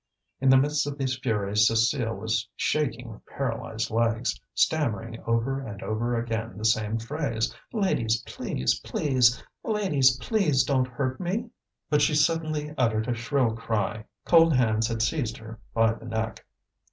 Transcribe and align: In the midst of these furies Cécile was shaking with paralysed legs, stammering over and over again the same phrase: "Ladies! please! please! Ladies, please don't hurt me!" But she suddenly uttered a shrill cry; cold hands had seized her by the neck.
In 0.39 0.49
the 0.49 0.57
midst 0.57 0.87
of 0.87 0.97
these 0.97 1.15
furies 1.19 1.69
Cécile 1.69 2.17
was 2.19 2.49
shaking 2.55 3.11
with 3.11 3.23
paralysed 3.27 3.91
legs, 3.91 4.41
stammering 4.55 5.21
over 5.27 5.61
and 5.61 5.83
over 5.83 6.15
again 6.17 6.57
the 6.57 6.65
same 6.65 6.97
phrase: 6.97 7.55
"Ladies! 7.71 8.23
please! 8.25 8.79
please! 8.79 9.43
Ladies, 9.63 10.17
please 10.17 10.63
don't 10.63 10.87
hurt 10.87 11.19
me!" 11.19 11.51
But 11.91 12.01
she 12.01 12.15
suddenly 12.15 12.73
uttered 12.79 13.07
a 13.07 13.13
shrill 13.13 13.53
cry; 13.53 14.05
cold 14.25 14.55
hands 14.55 14.87
had 14.87 15.03
seized 15.03 15.37
her 15.37 15.59
by 15.75 15.93
the 15.93 16.05
neck. 16.05 16.47